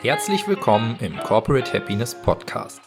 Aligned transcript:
Herzlich 0.00 0.46
willkommen 0.46 0.96
im 1.00 1.18
Corporate 1.18 1.72
Happiness 1.72 2.14
Podcast. 2.14 2.80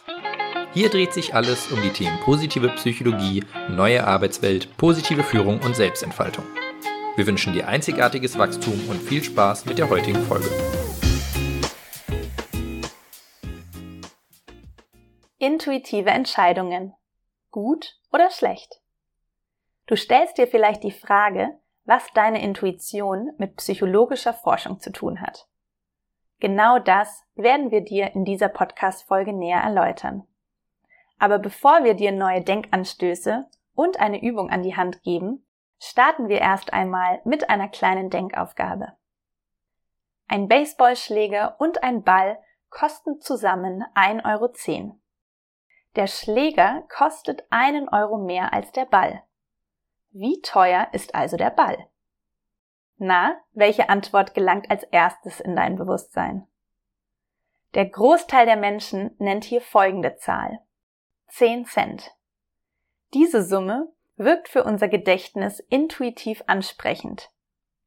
Hier 0.72 0.88
dreht 0.88 1.12
sich 1.12 1.34
alles 1.34 1.70
um 1.70 1.82
die 1.82 1.90
Themen 1.90 2.18
positive 2.20 2.70
Psychologie, 2.70 3.44
neue 3.68 4.06
Arbeitswelt, 4.06 4.74
positive 4.78 5.22
Führung 5.22 5.60
und 5.60 5.76
Selbstentfaltung. 5.76 6.46
Wir 7.16 7.26
wünschen 7.26 7.52
dir 7.52 7.68
einzigartiges 7.68 8.38
Wachstum 8.38 8.88
und 8.88 8.96
viel 8.96 9.22
Spaß 9.22 9.66
mit 9.66 9.76
der 9.76 9.90
heutigen 9.90 10.22
Folge. 10.22 10.48
Intuitive 15.36 16.08
Entscheidungen. 16.08 16.94
Gut 17.50 17.98
oder 18.10 18.30
schlecht? 18.30 18.80
Du 19.84 19.96
stellst 19.96 20.38
dir 20.38 20.46
vielleicht 20.46 20.82
die 20.82 20.92
Frage, 20.92 21.58
was 21.84 22.04
deine 22.14 22.42
Intuition 22.42 23.32
mit 23.36 23.56
psychologischer 23.56 24.32
Forschung 24.32 24.80
zu 24.80 24.90
tun 24.90 25.20
hat. 25.20 25.46
Genau 26.42 26.80
das 26.80 27.24
werden 27.36 27.70
wir 27.70 27.82
dir 27.82 28.16
in 28.16 28.24
dieser 28.24 28.48
Podcast-Folge 28.48 29.32
näher 29.32 29.60
erläutern. 29.60 30.26
Aber 31.20 31.38
bevor 31.38 31.84
wir 31.84 31.94
dir 31.94 32.10
neue 32.10 32.42
Denkanstöße 32.42 33.48
und 33.76 34.00
eine 34.00 34.20
Übung 34.20 34.50
an 34.50 34.64
die 34.64 34.74
Hand 34.74 35.04
geben, 35.04 35.46
starten 35.78 36.28
wir 36.28 36.40
erst 36.40 36.72
einmal 36.72 37.20
mit 37.24 37.48
einer 37.48 37.68
kleinen 37.68 38.10
Denkaufgabe. 38.10 38.94
Ein 40.26 40.48
Baseballschläger 40.48 41.60
und 41.60 41.84
ein 41.84 42.02
Ball 42.02 42.42
kosten 42.70 43.20
zusammen 43.20 43.84
1,10 43.94 44.24
Euro. 44.82 44.98
Der 45.94 46.08
Schläger 46.08 46.82
kostet 46.88 47.46
einen 47.50 47.88
Euro 47.88 48.18
mehr 48.18 48.52
als 48.52 48.72
der 48.72 48.86
Ball. 48.86 49.22
Wie 50.10 50.40
teuer 50.40 50.88
ist 50.90 51.14
also 51.14 51.36
der 51.36 51.50
Ball? 51.50 51.86
Na, 53.04 53.36
welche 53.52 53.88
Antwort 53.88 54.32
gelangt 54.32 54.70
als 54.70 54.84
erstes 54.84 55.40
in 55.40 55.56
dein 55.56 55.74
Bewusstsein? 55.74 56.46
Der 57.74 57.86
Großteil 57.86 58.46
der 58.46 58.54
Menschen 58.54 59.16
nennt 59.18 59.42
hier 59.42 59.60
folgende 59.60 60.14
Zahl. 60.18 60.60
10 61.30 61.64
Cent. 61.64 62.12
Diese 63.12 63.42
Summe 63.42 63.92
wirkt 64.14 64.48
für 64.48 64.62
unser 64.62 64.86
Gedächtnis 64.86 65.58
intuitiv 65.68 66.44
ansprechend, 66.46 67.32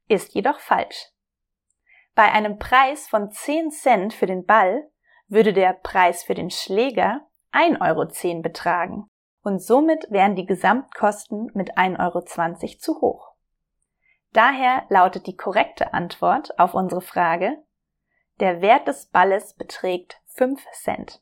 ist 0.09 0.33
jedoch 0.33 0.59
falsch. 0.59 1.13
Bei 2.13 2.33
einem 2.33 2.59
Preis 2.59 3.07
von 3.07 3.31
10 3.31 3.71
Cent 3.71 4.13
für 4.13 4.25
den 4.25 4.45
Ball 4.45 4.85
würde 5.29 5.53
der 5.53 5.71
Preis 5.71 6.23
für 6.23 6.33
den 6.33 6.49
Schläger 6.49 7.25
1,10 7.53 7.79
Euro 7.81 8.41
betragen 8.41 9.09
und 9.43 9.59
somit 9.59 10.11
wären 10.11 10.35
die 10.35 10.45
Gesamtkosten 10.45 11.51
mit 11.53 11.77
1,20 11.77 11.99
Euro 12.01 12.77
zu 12.79 12.99
hoch. 12.99 13.34
Daher 14.35 14.83
lautet 14.89 15.27
die 15.27 15.37
korrekte 15.37 15.93
Antwort 15.93 16.59
auf 16.59 16.73
unsere 16.73 16.99
Frage, 16.99 17.57
der 18.41 18.61
Wert 18.61 18.85
des 18.85 19.05
Balles 19.05 19.53
beträgt 19.53 20.19
5 20.25 20.61
Cent. 20.73 21.21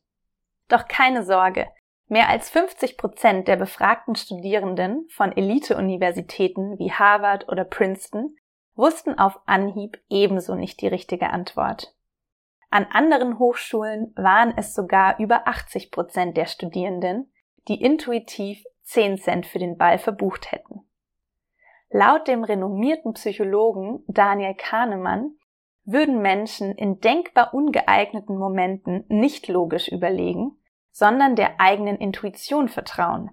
Doch 0.67 0.87
keine 0.87 1.23
Sorge, 1.23 1.67
mehr 2.07 2.27
als 2.27 2.49
50 2.49 2.97
Prozent 2.97 3.47
der 3.47 3.55
befragten 3.55 4.15
Studierenden 4.15 5.07
von 5.09 5.31
Elite-Universitäten 5.31 6.79
wie 6.79 6.91
Harvard 6.91 7.47
oder 7.49 7.65
Princeton 7.65 8.35
wussten 8.73 9.19
auf 9.19 9.39
Anhieb 9.45 10.01
ebenso 10.09 10.55
nicht 10.55 10.81
die 10.81 10.87
richtige 10.87 11.29
Antwort. 11.29 11.93
An 12.71 12.87
anderen 12.91 13.37
Hochschulen 13.37 14.11
waren 14.15 14.55
es 14.57 14.73
sogar 14.73 15.19
über 15.19 15.47
80 15.47 15.91
Prozent 15.91 16.35
der 16.35 16.47
Studierenden, 16.47 17.31
die 17.67 17.79
intuitiv 17.79 18.63
10 18.85 19.19
Cent 19.19 19.45
für 19.45 19.59
den 19.59 19.77
Ball 19.77 19.99
verbucht 19.99 20.51
hätten. 20.51 20.81
Laut 21.95 22.27
dem 22.27 22.43
renommierten 22.43 23.13
Psychologen 23.13 24.03
Daniel 24.07 24.55
Kahnemann 24.55 25.35
würden 25.85 26.23
Menschen 26.23 26.71
in 26.71 26.99
denkbar 26.99 27.53
ungeeigneten 27.53 28.35
Momenten 28.35 29.05
nicht 29.09 29.47
logisch 29.47 29.89
überlegen, 29.89 30.57
sondern 30.89 31.35
der 31.35 31.61
eigenen 31.61 31.97
Intuition 31.97 32.67
vertrauen. 32.67 33.29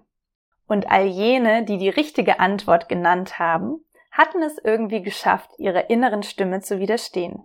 Und 0.67 0.91
all 0.91 1.07
jene, 1.07 1.65
die 1.65 1.79
die 1.79 1.89
richtige 1.89 2.39
Antwort 2.39 2.87
genannt 2.87 3.39
haben, 3.39 3.83
hatten 4.11 4.43
es 4.43 4.59
irgendwie 4.59 5.01
geschafft, 5.01 5.49
ihrer 5.57 5.89
inneren 5.89 6.21
Stimme 6.21 6.61
zu 6.61 6.77
widerstehen. 6.77 7.43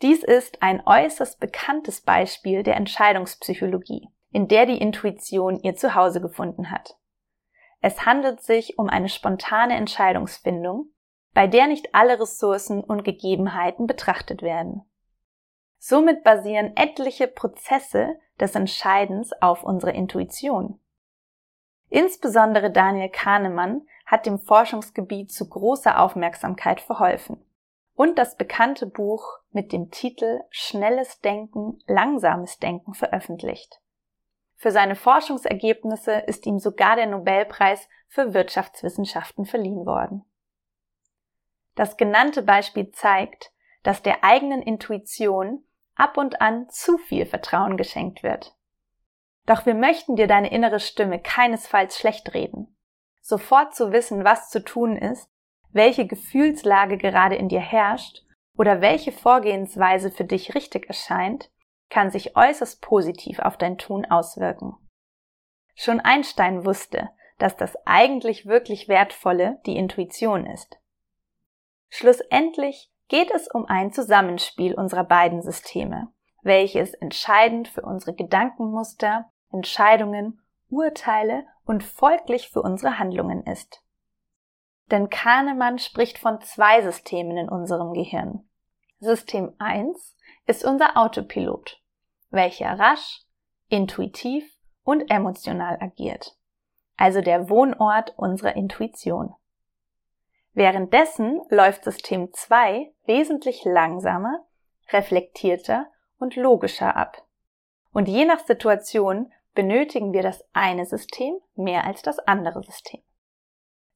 Dies 0.00 0.24
ist 0.24 0.62
ein 0.62 0.82
äußerst 0.86 1.40
bekanntes 1.40 2.00
Beispiel 2.00 2.62
der 2.62 2.76
Entscheidungspsychologie, 2.76 4.08
in 4.30 4.48
der 4.48 4.64
die 4.64 4.80
Intuition 4.80 5.60
ihr 5.60 5.76
Zuhause 5.76 6.22
gefunden 6.22 6.70
hat. 6.70 6.96
Es 7.80 8.06
handelt 8.06 8.42
sich 8.42 8.78
um 8.78 8.88
eine 8.88 9.08
spontane 9.08 9.74
Entscheidungsfindung, 9.74 10.90
bei 11.34 11.46
der 11.46 11.66
nicht 11.66 11.94
alle 11.94 12.18
Ressourcen 12.18 12.82
und 12.82 13.04
Gegebenheiten 13.04 13.86
betrachtet 13.86 14.42
werden. 14.42 14.82
Somit 15.78 16.24
basieren 16.24 16.76
etliche 16.76 17.28
Prozesse 17.28 18.18
des 18.40 18.54
Entscheidens 18.54 19.32
auf 19.40 19.62
unserer 19.62 19.94
Intuition. 19.94 20.80
Insbesondere 21.88 22.70
Daniel 22.70 23.10
Kahnemann 23.10 23.86
hat 24.06 24.26
dem 24.26 24.38
Forschungsgebiet 24.38 25.30
zu 25.30 25.48
großer 25.48 26.00
Aufmerksamkeit 26.00 26.80
verholfen 26.80 27.44
und 27.94 28.18
das 28.18 28.36
bekannte 28.36 28.86
Buch 28.86 29.38
mit 29.50 29.72
dem 29.72 29.90
Titel 29.90 30.40
Schnelles 30.50 31.20
Denken, 31.20 31.78
langsames 31.86 32.58
Denken 32.58 32.94
veröffentlicht. 32.94 33.80
Für 34.56 34.70
seine 34.70 34.96
Forschungsergebnisse 34.96 36.12
ist 36.12 36.46
ihm 36.46 36.58
sogar 36.58 36.96
der 36.96 37.06
Nobelpreis 37.06 37.88
für 38.08 38.32
Wirtschaftswissenschaften 38.32 39.44
verliehen 39.44 39.84
worden. 39.84 40.24
Das 41.74 41.96
genannte 41.98 42.42
Beispiel 42.42 42.90
zeigt, 42.90 43.52
dass 43.82 44.02
der 44.02 44.24
eigenen 44.24 44.62
Intuition 44.62 45.62
ab 45.94 46.16
und 46.16 46.40
an 46.40 46.68
zu 46.70 46.98
viel 46.98 47.26
Vertrauen 47.26 47.76
geschenkt 47.76 48.22
wird. 48.22 48.54
Doch 49.44 49.66
wir 49.66 49.74
möchten 49.74 50.16
dir 50.16 50.26
deine 50.26 50.50
innere 50.50 50.80
Stimme 50.80 51.20
keinesfalls 51.20 51.98
schlecht 51.98 52.34
reden. 52.34 52.76
Sofort 53.20 53.74
zu 53.74 53.92
wissen, 53.92 54.24
was 54.24 54.50
zu 54.50 54.64
tun 54.64 54.96
ist, 54.96 55.30
welche 55.70 56.06
Gefühlslage 56.06 56.96
gerade 56.96 57.36
in 57.36 57.48
dir 57.48 57.60
herrscht 57.60 58.24
oder 58.56 58.80
welche 58.80 59.12
Vorgehensweise 59.12 60.10
für 60.10 60.24
dich 60.24 60.54
richtig 60.54 60.88
erscheint, 60.88 61.50
kann 61.88 62.10
sich 62.10 62.36
äußerst 62.36 62.80
positiv 62.82 63.38
auf 63.38 63.56
dein 63.56 63.78
Tun 63.78 64.04
auswirken. 64.04 64.74
Schon 65.74 66.00
Einstein 66.00 66.64
wusste, 66.64 67.10
dass 67.38 67.56
das 67.56 67.76
eigentlich 67.84 68.46
wirklich 68.46 68.88
Wertvolle 68.88 69.60
die 69.66 69.76
Intuition 69.76 70.46
ist. 70.46 70.78
Schlussendlich 71.88 72.90
geht 73.08 73.30
es 73.30 73.48
um 73.48 73.66
ein 73.66 73.92
Zusammenspiel 73.92 74.74
unserer 74.74 75.04
beiden 75.04 75.42
Systeme, 75.42 76.08
welches 76.42 76.94
entscheidend 76.94 77.68
für 77.68 77.82
unsere 77.82 78.14
Gedankenmuster, 78.14 79.30
Entscheidungen, 79.52 80.40
Urteile 80.68 81.46
und 81.64 81.84
folglich 81.84 82.48
für 82.50 82.62
unsere 82.62 82.98
Handlungen 82.98 83.44
ist. 83.46 83.82
Denn 84.90 85.10
Kahnemann 85.10 85.78
spricht 85.78 86.18
von 86.18 86.40
zwei 86.40 86.82
Systemen 86.82 87.36
in 87.36 87.48
unserem 87.48 87.92
Gehirn. 87.92 88.48
System 88.98 89.54
1 89.58 90.15
ist 90.46 90.64
unser 90.64 90.96
Autopilot, 90.96 91.80
welcher 92.30 92.78
rasch, 92.78 93.22
intuitiv 93.68 94.44
und 94.84 95.10
emotional 95.10 95.78
agiert, 95.80 96.36
also 96.96 97.20
der 97.20 97.50
Wohnort 97.50 98.14
unserer 98.16 98.54
Intuition. 98.54 99.34
Währenddessen 100.52 101.42
läuft 101.50 101.84
System 101.84 102.32
2 102.32 102.92
wesentlich 103.04 103.64
langsamer, 103.64 104.46
reflektierter 104.90 105.86
und 106.18 106.36
logischer 106.36 106.96
ab. 106.96 107.26
Und 107.92 108.08
je 108.08 108.24
nach 108.24 108.40
Situation 108.46 109.32
benötigen 109.54 110.12
wir 110.12 110.22
das 110.22 110.44
eine 110.52 110.86
System 110.86 111.36
mehr 111.56 111.84
als 111.84 112.02
das 112.02 112.18
andere 112.20 112.62
System. 112.62 113.02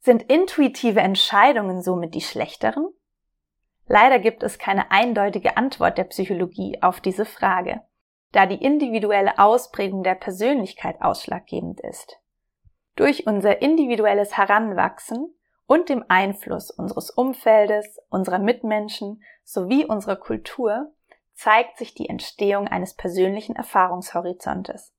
Sind 0.00 0.22
intuitive 0.25 1.00
Entscheidungen 1.00 1.82
somit 1.82 2.15
die 2.15 2.22
schlechteren? 2.22 2.88
Leider 3.93 4.21
gibt 4.21 4.45
es 4.45 4.61
keine 4.61 4.93
eindeutige 4.93 5.56
Antwort 5.56 5.99
der 5.99 6.05
Psychologie 6.05 6.78
auf 6.81 7.01
diese 7.01 7.25
Frage, 7.25 7.81
da 8.31 8.47
die 8.47 8.64
individuelle 8.64 9.37
Ausprägung 9.41 10.05
der 10.05 10.14
Persönlichkeit 10.14 11.03
ausschlaggebend 11.03 11.81
ist. 11.81 12.20
Durch 12.94 13.26
unser 13.26 13.62
individuelles 13.62 14.37
Heranwachsen 14.37 15.35
und 15.67 15.88
dem 15.88 16.05
Einfluss 16.06 16.70
unseres 16.70 17.11
Umfeldes, 17.11 17.99
unserer 18.11 18.38
Mitmenschen 18.38 19.25
sowie 19.43 19.85
unserer 19.85 20.14
Kultur 20.14 20.93
zeigt 21.35 21.76
sich 21.76 21.93
die 21.93 22.09
Entstehung 22.09 22.69
eines 22.69 22.94
persönlichen 22.94 23.56
Erfahrungshorizontes. 23.56 24.94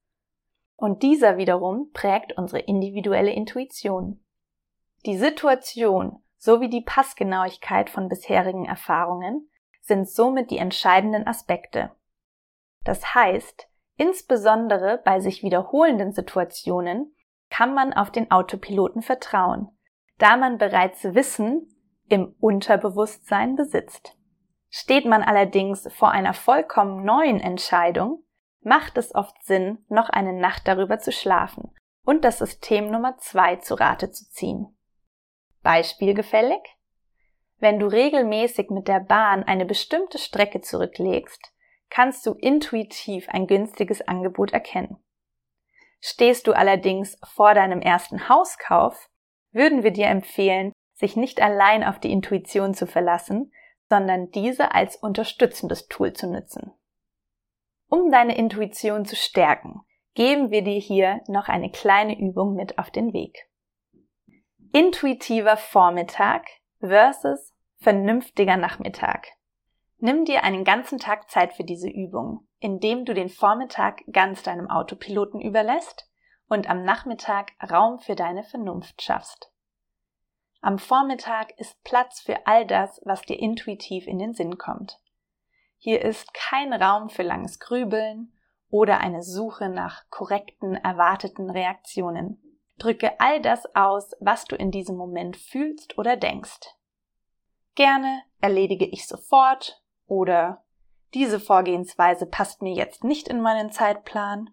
Und 0.76 1.02
dieser 1.02 1.38
wiederum 1.38 1.92
prägt 1.94 2.38
unsere 2.38 2.60
individuelle 2.60 3.32
Intuition. 3.32 4.22
Die 5.06 5.18
Situation 5.18 6.22
sowie 6.42 6.70
die 6.70 6.82
Passgenauigkeit 6.82 7.92
von 7.92 8.10
bisherigen 8.10 8.66
Erfahrungen 8.66 9.48
sind 9.80 10.10
somit 10.10 10.50
die 10.50 10.58
entscheidenden 10.58 11.28
Aspekte. 11.28 11.92
Das 12.84 13.14
heißt, 13.14 13.68
insbesondere 13.96 15.00
bei 15.06 15.20
sich 15.20 15.44
wiederholenden 15.44 16.14
Situationen 16.14 17.16
kann 17.52 17.76
man 17.76 17.94
auf 17.94 18.10
den 18.10 18.32
Autopiloten 18.32 19.04
vertrauen, 19.04 19.70
da 20.18 20.36
man 20.36 20.58
bereits 20.58 21.04
Wissen 21.04 21.68
im 22.10 22.36
Unterbewusstsein 22.40 23.56
besitzt. 23.56 24.18
Steht 24.70 25.06
man 25.06 25.22
allerdings 25.22 25.88
vor 25.94 26.10
einer 26.10 26.34
vollkommen 26.34 27.06
neuen 27.06 27.40
Entscheidung, 27.40 28.24
macht 28.62 28.98
es 28.98 29.14
oft 29.14 29.44
Sinn, 29.44 29.86
noch 29.90 30.10
eine 30.10 30.34
Nacht 30.34 30.68
darüber 30.68 30.98
zu 30.98 31.12
schlafen 31.12 31.72
und 32.04 32.26
das 32.26 32.40
System 32.40 32.90
Nummer 32.90 33.20
zwei 33.20 33.58
zu 33.58 33.76
Rate 33.76 34.10
zu 34.10 34.28
ziehen. 34.32 34.76
Beispiel 35.62 36.14
gefällig? 36.14 36.62
Wenn 37.60 37.80
du 37.80 37.86
regelmäßig 37.86 38.70
mit 38.70 38.88
der 38.88 39.00
Bahn 39.00 39.44
eine 39.44 39.66
bestimmte 39.66 40.18
Strecke 40.18 40.62
zurücklegst, 40.62 41.54
kannst 41.90 42.26
du 42.26 42.34
intuitiv 42.34 43.30
ein 43.30 43.46
günstiges 43.46 44.02
Angebot 44.02 44.52
erkennen. 44.52 44.98
Stehst 46.00 46.48
du 46.48 46.54
allerdings 46.54 47.20
vor 47.24 47.54
deinem 47.54 47.82
ersten 47.82 48.28
Hauskauf, 48.28 49.10
würden 49.52 49.84
wir 49.84 49.92
dir 49.92 50.08
empfehlen, 50.08 50.72
sich 50.94 51.16
nicht 51.16 51.42
allein 51.42 51.84
auf 51.84 52.00
die 52.00 52.12
Intuition 52.12 52.74
zu 52.74 52.88
verlassen, 52.88 53.52
sondern 53.90 54.32
diese 54.32 54.74
als 54.74 54.96
unterstützendes 54.96 55.88
Tool 55.88 56.14
zu 56.14 56.28
nutzen. 56.28 56.72
Um 57.88 58.10
deine 58.10 58.38
Intuition 58.38 59.06
zu 59.06 59.16
stärken, 59.16 59.82
geben 60.16 60.50
wir 60.50 60.64
dir 60.64 60.80
hier 60.80 61.22
noch 61.28 61.50
eine 61.50 61.70
kleine 61.70 62.18
Übung 62.18 62.56
mit 62.56 62.80
auf 62.80 62.90
den 62.90 63.14
Weg. 63.14 63.51
Intuitiver 64.74 65.58
Vormittag 65.58 66.48
versus 66.80 67.54
vernünftiger 67.80 68.56
Nachmittag. 68.56 69.28
Nimm 69.98 70.24
dir 70.24 70.46
einen 70.46 70.64
ganzen 70.64 70.98
Tag 70.98 71.30
Zeit 71.30 71.52
für 71.52 71.66
diese 71.66 71.90
Übung, 71.90 72.48
indem 72.60 73.04
du 73.04 73.14
den 73.14 73.28
Vormittag 73.28 74.02
ganz 74.14 74.44
deinem 74.44 74.70
Autopiloten 74.70 75.42
überlässt 75.42 76.10
und 76.48 76.70
am 76.70 76.86
Nachmittag 76.86 77.52
Raum 77.70 78.00
für 78.00 78.16
deine 78.16 78.44
Vernunft 78.44 79.02
schaffst. 79.02 79.52
Am 80.62 80.80
Vormittag 80.80 81.52
ist 81.60 81.84
Platz 81.84 82.22
für 82.22 82.48
all 82.48 82.66
das, 82.66 83.02
was 83.04 83.24
dir 83.24 83.40
intuitiv 83.40 84.08
in 84.08 84.20
den 84.20 84.34
Sinn 84.34 84.58
kommt. 84.58 85.02
Hier 85.80 86.02
ist 86.02 86.34
kein 86.34 86.72
Raum 86.72 87.10
für 87.10 87.24
langes 87.24 87.60
Grübeln 87.60 88.32
oder 88.70 89.02
eine 89.02 89.22
Suche 89.22 89.68
nach 89.68 90.10
korrekten, 90.10 90.76
erwarteten 90.76 91.50
Reaktionen. 91.50 92.51
Drücke 92.82 93.20
all 93.20 93.40
das 93.40 93.76
aus, 93.76 94.16
was 94.20 94.46
du 94.46 94.56
in 94.56 94.72
diesem 94.72 94.98
Moment 94.98 95.38
fühlst 95.38 96.00
oder 96.00 96.18
denkst. 96.18 96.62
Gerne 97.76 98.24
erledige 98.40 98.86
ich 98.86 99.08
sofort 99.08 99.84
oder 100.08 100.66
diese 101.14 101.40
Vorgehensweise 101.40 102.26
passt 102.26 102.64
mir 102.64 102.74
jetzt 102.74 103.04
nicht 103.04 103.28
in 103.28 103.40
meinen 103.40 103.72
Zeitplan 103.72 104.50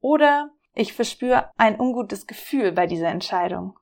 oder 0.00 0.50
ich 0.74 0.92
verspüre 0.92 1.50
ein 1.56 1.80
ungutes 1.80 2.26
Gefühl 2.26 2.70
bei 2.70 2.86
dieser 2.86 3.08
Entscheidung. 3.08 3.78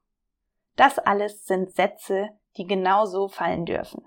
Das 0.77 1.01
alles 1.01 1.45
sind 1.47 1.75
Sätze, 1.75 2.29
die 2.57 2.69
genauso 2.69 3.27
fallen 3.27 3.65
dürfen. 3.67 4.07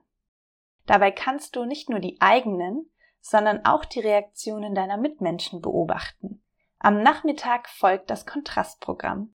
Dabei 0.86 1.12
kannst 1.12 1.57
du 1.57 1.66
nicht 1.66 1.89
nur 1.89 2.00
die 2.00 2.21
eigenen, 2.21 2.89
sondern 3.19 3.66
auch 3.66 3.83
die 3.83 4.00
Reaktionen 4.00 4.74
deiner 4.74 4.95
Mitmenschen 4.95 5.60
beobachten. 5.60 6.42
Am 6.80 7.01
Nachmittag 7.01 7.68
folgt 7.68 8.10
das 8.10 8.25
Kontrastprogramm. 8.25 9.34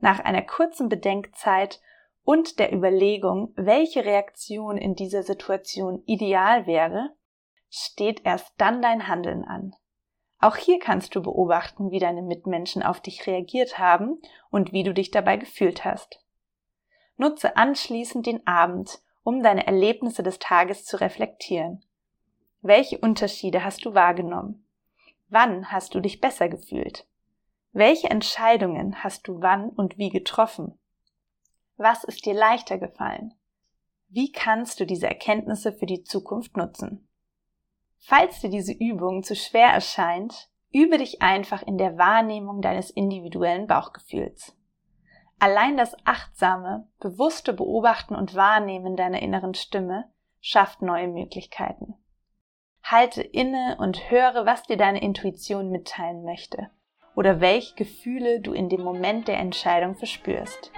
Nach 0.00 0.20
einer 0.20 0.42
kurzen 0.42 0.88
Bedenkzeit 0.88 1.80
und 2.24 2.58
der 2.58 2.72
Überlegung, 2.72 3.52
welche 3.56 4.04
Reaktion 4.04 4.76
in 4.76 4.94
dieser 4.94 5.22
Situation 5.22 6.02
ideal 6.06 6.66
wäre, 6.66 7.10
steht 7.70 8.24
erst 8.24 8.52
dann 8.58 8.80
dein 8.82 9.08
Handeln 9.08 9.44
an. 9.44 9.74
Auch 10.40 10.56
hier 10.56 10.78
kannst 10.78 11.14
du 11.14 11.22
beobachten, 11.22 11.90
wie 11.90 11.98
deine 11.98 12.22
Mitmenschen 12.22 12.82
auf 12.82 13.00
dich 13.00 13.26
reagiert 13.26 13.78
haben 13.78 14.20
und 14.50 14.72
wie 14.72 14.84
du 14.84 14.94
dich 14.94 15.10
dabei 15.10 15.36
gefühlt 15.36 15.84
hast. 15.84 16.22
Nutze 17.16 17.56
anschließend 17.56 18.26
den 18.26 18.46
Abend, 18.46 19.00
um 19.24 19.42
deine 19.42 19.66
Erlebnisse 19.66 20.22
des 20.22 20.38
Tages 20.38 20.84
zu 20.84 21.00
reflektieren. 21.00 21.84
Welche 22.62 22.98
Unterschiede 22.98 23.64
hast 23.64 23.84
du 23.84 23.94
wahrgenommen? 23.94 24.64
Wann 25.28 25.72
hast 25.72 25.94
du 25.94 26.00
dich 26.00 26.20
besser 26.20 26.48
gefühlt? 26.48 27.06
Welche 27.78 28.10
Entscheidungen 28.10 29.04
hast 29.04 29.28
du 29.28 29.40
wann 29.40 29.68
und 29.68 29.98
wie 29.98 30.08
getroffen? 30.08 30.76
Was 31.76 32.02
ist 32.02 32.26
dir 32.26 32.34
leichter 32.34 32.76
gefallen? 32.76 33.34
Wie 34.08 34.32
kannst 34.32 34.80
du 34.80 34.84
diese 34.84 35.06
Erkenntnisse 35.06 35.72
für 35.72 35.86
die 35.86 36.02
Zukunft 36.02 36.56
nutzen? 36.56 37.08
Falls 37.98 38.40
dir 38.40 38.50
diese 38.50 38.72
Übung 38.72 39.22
zu 39.22 39.36
schwer 39.36 39.68
erscheint, 39.68 40.48
übe 40.72 40.98
dich 40.98 41.22
einfach 41.22 41.62
in 41.62 41.78
der 41.78 41.96
Wahrnehmung 41.96 42.62
deines 42.62 42.90
individuellen 42.90 43.68
Bauchgefühls. 43.68 44.56
Allein 45.38 45.76
das 45.76 45.94
achtsame, 46.04 46.88
bewusste 46.98 47.52
Beobachten 47.52 48.16
und 48.16 48.34
Wahrnehmen 48.34 48.96
deiner 48.96 49.22
inneren 49.22 49.54
Stimme 49.54 50.10
schafft 50.40 50.82
neue 50.82 51.06
Möglichkeiten. 51.06 51.94
Halte 52.82 53.22
inne 53.22 53.76
und 53.78 54.10
höre, 54.10 54.46
was 54.46 54.64
dir 54.64 54.76
deine 54.76 55.00
Intuition 55.00 55.70
mitteilen 55.70 56.24
möchte 56.24 56.72
oder 57.18 57.40
welche 57.40 57.74
Gefühle 57.74 58.38
du 58.38 58.52
in 58.52 58.68
dem 58.68 58.80
Moment 58.80 59.26
der 59.26 59.38
Entscheidung 59.38 59.96
verspürst. 59.96 60.70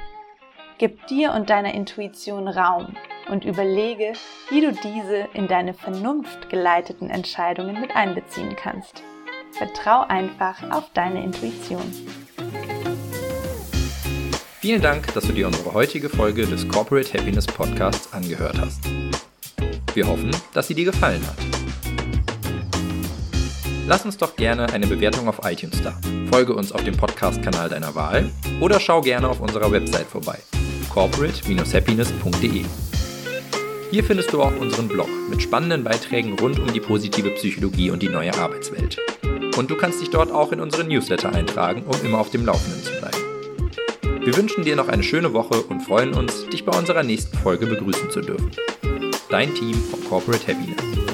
Gib 0.78 1.06
dir 1.08 1.34
und 1.34 1.50
deiner 1.50 1.74
Intuition 1.74 2.48
Raum 2.48 2.96
und 3.28 3.44
überlege, 3.44 4.14
wie 4.48 4.62
du 4.62 4.72
diese 4.72 5.28
in 5.34 5.48
deine 5.48 5.74
Vernunft 5.74 6.48
geleiteten 6.48 7.10
Entscheidungen 7.10 7.78
mit 7.78 7.94
einbeziehen 7.94 8.56
kannst. 8.56 9.02
Vertrau 9.52 10.00
einfach 10.08 10.70
auf 10.70 10.90
deine 10.94 11.22
Intuition. 11.22 11.92
Vielen 14.60 14.80
Dank, 14.80 15.12
dass 15.12 15.26
du 15.26 15.34
dir 15.34 15.46
unsere 15.46 15.74
heutige 15.74 16.08
Folge 16.08 16.46
des 16.46 16.66
Corporate 16.66 17.18
Happiness 17.18 17.46
Podcasts 17.46 18.14
angehört 18.14 18.58
hast. 18.58 18.80
Wir 19.92 20.06
hoffen, 20.06 20.30
dass 20.54 20.68
sie 20.68 20.74
dir 20.74 20.86
gefallen 20.86 21.20
hat. 21.26 21.59
Lass 23.90 24.04
uns 24.04 24.16
doch 24.16 24.36
gerne 24.36 24.72
eine 24.72 24.86
Bewertung 24.86 25.26
auf 25.26 25.40
iTunes 25.42 25.82
da. 25.82 25.98
Folge 26.30 26.54
uns 26.54 26.70
auf 26.70 26.84
dem 26.84 26.96
Podcast-Kanal 26.96 27.68
deiner 27.68 27.92
Wahl 27.96 28.30
oder 28.60 28.78
schau 28.78 29.00
gerne 29.00 29.28
auf 29.28 29.40
unserer 29.40 29.72
Website 29.72 30.06
vorbei. 30.06 30.38
corporate-happiness.de 30.94 32.64
Hier 33.90 34.04
findest 34.04 34.32
du 34.32 34.42
auch 34.42 34.56
unseren 34.60 34.86
Blog 34.86 35.08
mit 35.28 35.42
spannenden 35.42 35.82
Beiträgen 35.82 36.38
rund 36.38 36.60
um 36.60 36.72
die 36.72 36.78
positive 36.78 37.30
Psychologie 37.30 37.90
und 37.90 38.00
die 38.00 38.08
neue 38.08 38.32
Arbeitswelt. 38.32 38.96
Und 39.58 39.72
du 39.72 39.76
kannst 39.76 40.00
dich 40.00 40.10
dort 40.10 40.30
auch 40.30 40.52
in 40.52 40.60
unseren 40.60 40.86
Newsletter 40.86 41.34
eintragen, 41.34 41.82
um 41.82 42.06
immer 42.06 42.20
auf 42.20 42.30
dem 42.30 42.46
Laufenden 42.46 42.84
zu 42.84 42.92
bleiben. 42.92 44.24
Wir 44.24 44.36
wünschen 44.36 44.62
dir 44.62 44.76
noch 44.76 44.86
eine 44.86 45.02
schöne 45.02 45.32
Woche 45.32 45.62
und 45.62 45.80
freuen 45.80 46.14
uns, 46.14 46.46
dich 46.46 46.64
bei 46.64 46.78
unserer 46.78 47.02
nächsten 47.02 47.36
Folge 47.36 47.66
begrüßen 47.66 48.08
zu 48.12 48.20
dürfen. 48.20 48.52
Dein 49.30 49.52
Team 49.52 49.74
von 49.74 50.04
Corporate 50.04 50.46
Happiness. 50.46 51.09